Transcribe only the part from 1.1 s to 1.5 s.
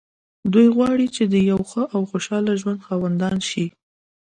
چې د